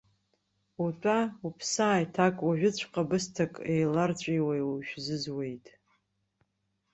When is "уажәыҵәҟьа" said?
2.45-3.09